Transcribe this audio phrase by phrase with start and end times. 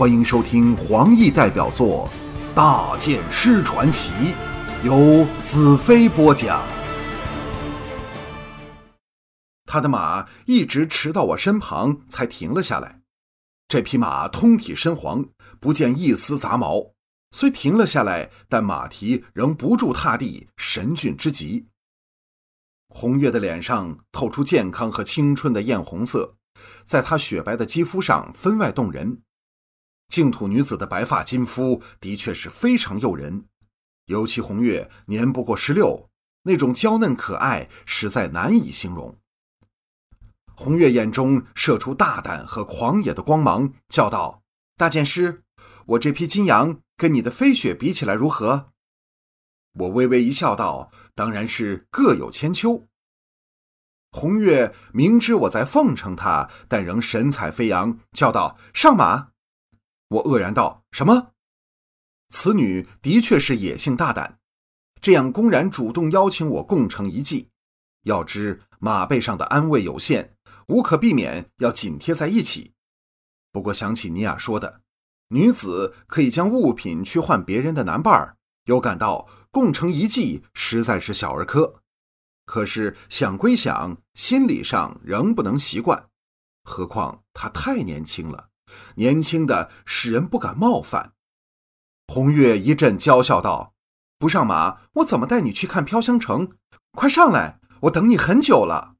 [0.00, 2.08] 欢迎收听黄奕代表作
[2.54, 4.10] 《大剑师传奇》，
[4.82, 6.66] 由子飞播讲。
[9.66, 13.02] 他的马一直驰到我身旁，才停了下来。
[13.68, 15.26] 这匹马通体深黄，
[15.60, 16.92] 不见一丝杂毛。
[17.32, 21.66] 虽停了下来，但马蹄仍不住踏地，神俊之极。
[22.88, 26.36] 红月的脸上透出健康和青春的艳红色，
[26.86, 29.20] 在她雪白的肌肤上分外动人。
[30.10, 33.46] 净土女子的白发金肤的确是非常诱人，
[34.06, 36.10] 尤其红月年不过十六，
[36.42, 39.16] 那种娇嫩可爱实在难以形容。
[40.56, 44.42] 红月眼中射出大胆和狂野的光芒，叫道
[44.76, 45.44] ：“大剑师，
[45.86, 48.72] 我这匹金羊跟你的飞雪比起来如何？”
[49.78, 52.88] 我微微一笑，道：“当然是各有千秋。”
[54.10, 59.29] 红月明知我在奉承她，但仍神采飞扬，叫道：“上马！”
[60.10, 61.32] 我愕然道：“什么？
[62.30, 64.38] 此女的确是野性大胆，
[65.00, 67.50] 这样公然主动邀请我共乘一骑。
[68.02, 72.72] 要知马背上的安慰有限，无可避免要紧贴在一起。
[73.52, 74.80] 不过想起尼亚说的，
[75.28, 81.82] 女子可以将物品去换别人的男伴儿，又感到共乘一骑实在是小儿科。
[82.46, 86.08] 可是想归想，心理上仍不能习惯。
[86.64, 88.48] 何况她太年轻了。”
[88.96, 91.12] 年轻的使人不敢冒犯。
[92.08, 93.74] 红月一阵娇笑道
[94.18, 96.52] ：“不上马，我怎么带你去看飘香城？
[96.92, 98.96] 快上来，我等你很久了。”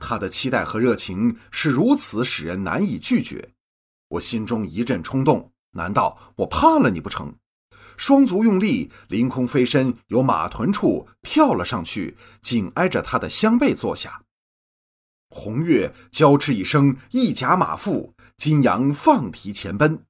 [0.00, 3.54] 他的期待和热情是如此使人难以拒绝。
[4.10, 7.34] 我心中一阵冲动，难道我怕了你不成？
[7.96, 14.22] 双足用力，凌空飞身，由马臀处跳了上去，紧挨着他的香背坐下。
[15.30, 18.14] 红月娇嗤一声，一夹马腹。
[18.38, 20.04] 金阳放蹄前奔，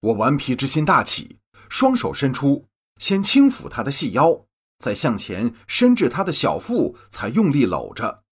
[0.00, 1.38] 我顽皮之心大起，
[1.70, 2.66] 双手伸出，
[2.98, 4.44] 先轻抚他的细腰，
[4.78, 8.22] 再向前伸至他的小腹，才用力搂着，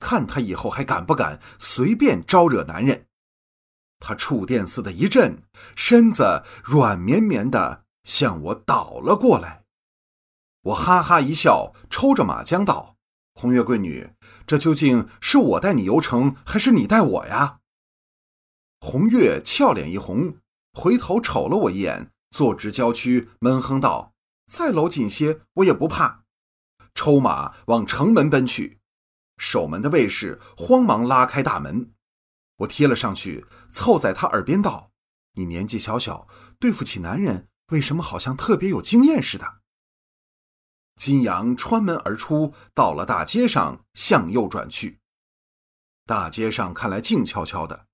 [0.00, 3.06] 看他以后还敢不敢随便招惹男人。
[4.00, 5.40] 他触电似的一震，
[5.76, 9.62] 身子软绵绵的向我倒了过来。
[10.62, 12.96] 我哈哈一笑，抽着马缰道
[13.40, 14.10] ：“红月闺女，
[14.48, 17.58] 这究竟是我带你游城，还是你带我呀？”
[18.80, 20.38] 红月俏脸一红，
[20.72, 24.14] 回头瞅了我一眼，坐直娇躯，闷哼道
[24.50, 26.24] ：“再搂紧些，我也不怕。”
[26.94, 28.80] 抽马往城门奔去，
[29.36, 31.92] 守门的卫士慌忙拉开大门。
[32.56, 34.90] 我贴了上去，凑在他耳边道
[35.36, 36.26] ：“你年纪小小，
[36.58, 39.60] 对付起男人，为什么好像特别有经验似的？”
[40.96, 45.00] 金阳穿门而出，到了大街上，向右转去。
[46.06, 47.86] 大街上看来静悄悄的。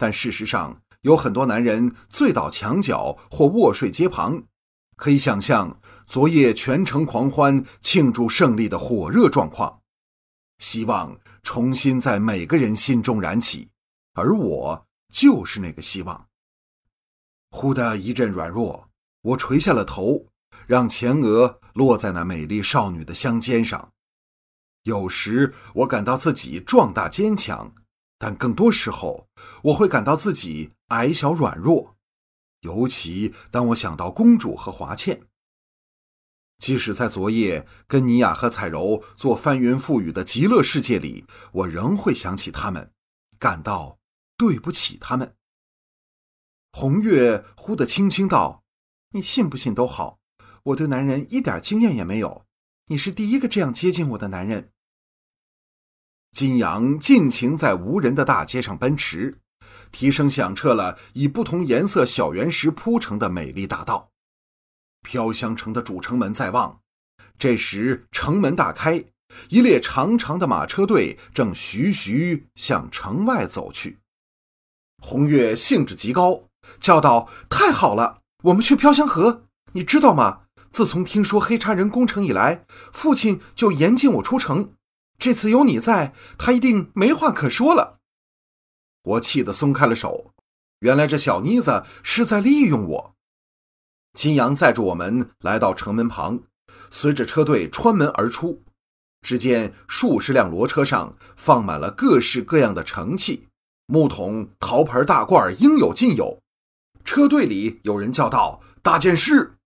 [0.00, 4.44] 但事实上，有很多男人醉倒墙角或卧睡街旁，
[4.96, 9.82] 可以想象昨夜全城狂欢庆祝胜利的火热状况。
[10.56, 13.68] 希望重新在每个人心中燃起，
[14.14, 16.28] 而我就是那个希望。
[17.50, 18.88] 忽的一阵软弱，
[19.20, 20.28] 我垂下了头，
[20.66, 23.92] 让前额落在那美丽少女的香肩上。
[24.84, 27.74] 有时我感到自己壮大坚强。
[28.20, 29.30] 但更多时候，
[29.64, 31.96] 我会感到自己矮小软弱，
[32.60, 35.22] 尤其当我想到公主和华倩。
[36.58, 42.92] 即使在昨夜跟尼雅和彩柔做翻云覆雨的极乐世界里，我仍会想起他们，
[43.38, 43.98] 感到
[44.36, 45.34] 对不起他们。
[46.72, 48.64] 红月忽地轻轻道
[49.16, 50.18] ：“你信不信都好，
[50.64, 52.44] 我对男人一点经验也没有，
[52.88, 54.70] 你是第一个这样接近我的男人。”
[56.32, 59.38] 金阳尽情在无人的大街上奔驰，
[59.90, 64.10] 蹄声响彻了以不同颜色小圆石铺成的美丽大道。
[65.02, 66.80] 飘香城的主城门在望，
[67.38, 69.04] 这时城门大开，
[69.48, 73.98] 一列长长的马车队正徐徐向城外走去。
[75.02, 76.44] 红月兴致极高，
[76.78, 79.46] 叫道：“太好了，我们去飘香河！
[79.72, 80.42] 你知道吗？
[80.70, 84.72] 自从听说黑叉人攻城以来，父亲就严禁我出城。”
[85.20, 87.98] 这次有你在，他一定没话可说了。
[89.02, 90.32] 我气得松开了手，
[90.78, 93.14] 原来这小妮子是在利用我。
[94.14, 96.40] 金阳载着我们来到城门旁，
[96.90, 98.62] 随着车队穿门而出。
[99.20, 103.48] 只见数十辆骡车上放满了各式各样的盛器，
[103.84, 106.40] 木桶、陶盆、大罐应有尽有。
[107.04, 109.58] 车队里有人叫道：“大件事！”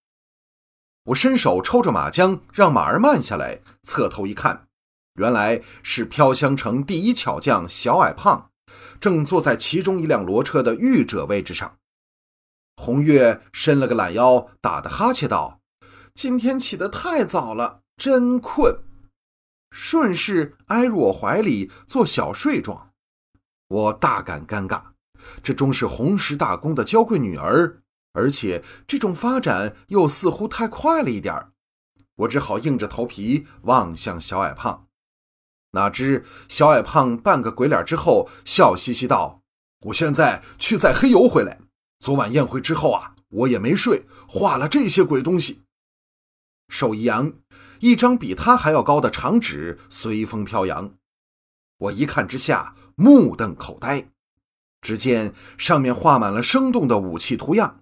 [1.07, 4.67] 我伸手抽着马缰，让马儿慢下来，侧头一看。
[5.15, 8.51] 原来是飘香城第一巧匠小矮胖，
[8.99, 11.77] 正坐在其中一辆骡车的御者位置上。
[12.77, 15.61] 红月伸了个懒腰，打的哈欠道
[16.15, 18.83] ：“今天起得太早了，真困。”
[19.71, 22.91] 顺势挨入我怀里做小睡状。
[23.69, 24.83] 我大感尴尬，
[25.43, 27.83] 这终是红石大公的娇贵女儿，
[28.13, 31.53] 而且这种发展又似乎太快了一点儿
[32.17, 34.87] 我只好硬着头皮望向小矮胖。
[35.75, 39.43] 哪知小矮胖半个鬼脸之后，笑嘻嘻道
[39.87, 41.61] ：“我现在去载黑油回来。
[41.99, 45.63] 昨晚宴会之后啊，我也没睡，画了这些鬼东西。”
[46.69, 47.35] 手一扬，
[47.81, 50.95] 一张比他还要高的长纸随风飘扬。
[51.77, 54.09] 我一看之下，目瞪口呆。
[54.81, 57.81] 只见上面画满了生动的武器图样，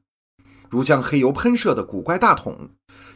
[0.71, 2.71] 如将黑油喷射的古怪大桶，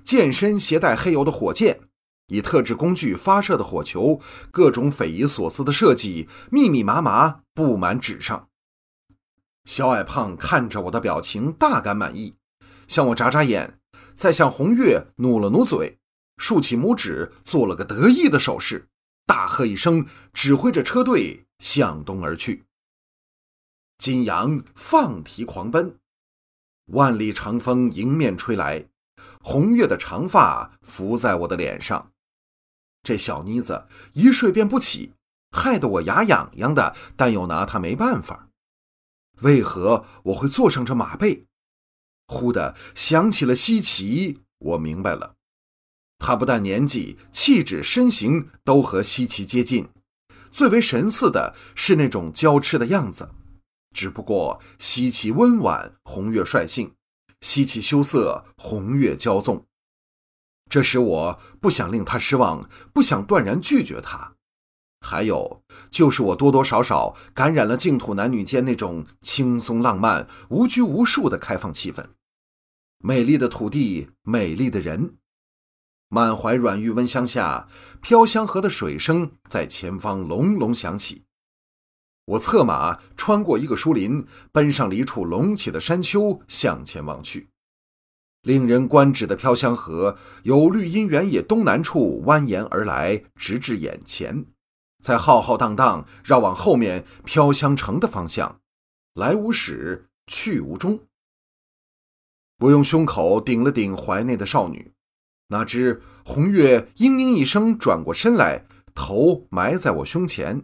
[0.05, 1.86] 健身携带黑油的火箭。
[2.29, 4.21] 以特制工具发射的火球，
[4.51, 8.49] 各种匪夷所思的设计，密密麻麻布满纸上。
[9.65, 12.37] 小矮胖看着我的表情，大感满意，
[12.87, 13.81] 向我眨眨眼，
[14.15, 15.99] 再向红月努了努嘴，
[16.37, 18.89] 竖起拇指，做了个得意的手势，
[19.27, 22.65] 大喝一声，指挥着车队向东而去。
[23.99, 25.99] 金阳放蹄狂奔，
[26.93, 28.89] 万里长风迎面吹来，
[29.41, 32.13] 红月的长发拂在我的脸上。
[33.07, 35.13] 这小妮子一睡便不起，
[35.53, 38.49] 害得我牙痒痒的，但又拿她没办法。
[39.43, 41.47] 为何我会坐上这马背？
[42.27, 45.37] 忽的想起了西岐，我明白了，
[46.19, 49.89] 他不但年纪、气质、身形都和西岐接近，
[50.51, 53.31] 最为神似的是那种娇痴的样子。
[53.95, 56.89] 只不过西岐温婉，红月率性；
[57.41, 59.65] 西岐羞涩，红月骄纵。
[60.69, 64.35] 这使我不想令他失望，不想断然拒绝他。
[65.01, 72.05] 还有，就是我多多少少感染了净土男女间那种轻松浪漫、无拘无束的开放气氛。
[72.99, 75.17] 美丽的土地，美丽的人，
[76.09, 77.69] 满怀软玉温香下，
[78.01, 81.23] 飘香河的水声在前方隆隆响起。
[82.25, 87.51] 我策马穿过一个树林，奔上了一处隆起的山丘，向前望去。
[88.47, 94.47] 令人观止的飘香河由绿荫原野东南处蜿蜒而来，直至眼前，
[95.03, 98.61] 在浩浩荡荡绕往后面飘香城的方向，
[99.15, 101.01] 来无始，去无终。
[102.61, 104.93] 我用胸口顶了顶怀内的少女，
[105.49, 108.65] 哪知红月嘤嘤一声转过身来，
[108.95, 110.63] 头埋在我胸前，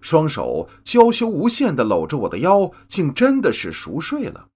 [0.00, 4.50] 双手娇羞无限地搂着我的腰，竟真的是熟睡了。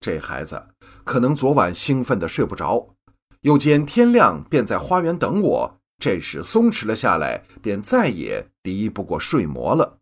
[0.00, 0.68] 这孩子
[1.04, 2.94] 可能昨晚兴奋的睡不着，
[3.42, 9.98] 又见天亮便在花园等我，这时松弛了下来，便再也敌不过睡魔了。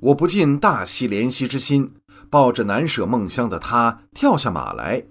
[0.00, 1.96] 我不禁大喜怜惜之心，
[2.30, 5.06] 抱着难舍梦乡的他跳下马来，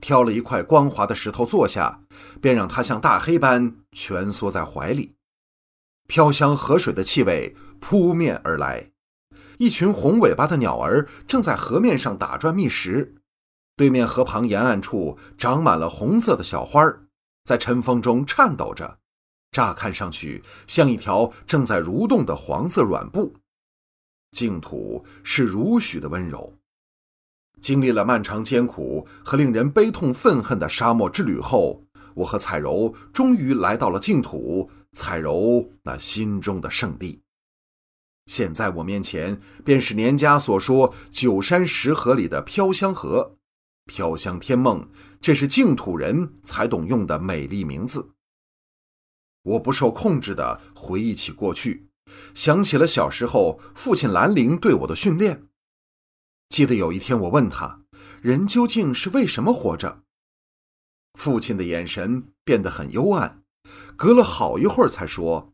[0.00, 2.02] 挑了一块光滑的石头坐下，
[2.40, 5.14] 便让他像大黑般蜷缩在怀里。
[6.08, 8.91] 飘香河水的气味扑面而来。
[9.62, 13.14] 一群红尾巴的鸟儿正在河面上打转觅食，
[13.76, 16.84] 对面河旁沿岸处长满了红色的小花，
[17.44, 18.98] 在晨风中颤抖着，
[19.52, 23.36] 乍看上去像一条正在蠕动的黄色软布。
[24.32, 26.58] 净土是如许的温柔。
[27.60, 31.84] 经历了漫长艰苦和令人悲痛愤恨的沙漠之旅后，
[32.16, 37.22] 我和彩柔终于来到了净土，彩柔那心中的圣地。
[38.26, 43.36] 现在我面前便是年家所说九山十河里的飘香河，
[43.84, 44.88] 飘香天梦，
[45.20, 48.12] 这是净土人才懂用的美丽名字。
[49.42, 51.88] 我不受控制地回忆起过去，
[52.32, 55.48] 想起了小时候父亲兰陵对我的训练。
[56.48, 57.82] 记得有一天，我问他
[58.22, 60.02] ：“人究竟是为什么活着？”
[61.18, 63.42] 父亲的眼神变得很幽暗，
[63.96, 65.52] 隔了好一会儿才说：“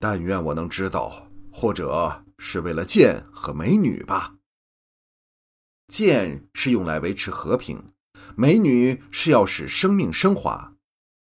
[0.00, 4.34] 但愿我能知道。”或者是为了剑和美女吧。
[5.86, 7.92] 剑是用来维持和平，
[8.36, 10.74] 美女是要使生命升华。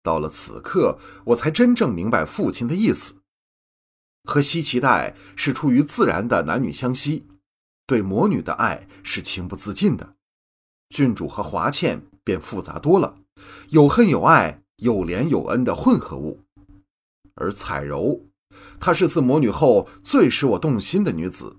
[0.02, 3.22] 到了此刻，我才真正明白父亲的意思。
[4.24, 7.26] 和西奇代是出于自然的男女相吸，
[7.86, 10.14] 对魔女的爱是情不自禁的。
[10.88, 13.18] 郡主和华倩便复杂多了，
[13.70, 16.44] 有恨有爱，有怜有恩的混合物。
[17.34, 18.31] 而彩柔。
[18.80, 21.58] 她是自魔女后最使我动心的女子，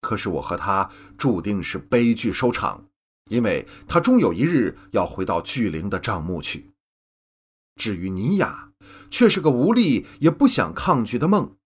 [0.00, 2.86] 可是我和她注定是悲剧收场，
[3.30, 6.70] 因为她终有一日要回到巨灵的帐幕去。
[7.76, 8.72] 至于尼雅，
[9.10, 11.56] 却是个无力也不想抗拒的梦，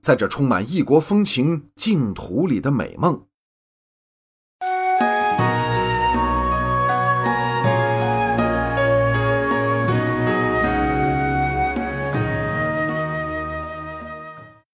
[0.00, 3.26] 在这充满异国风情净土里的美梦。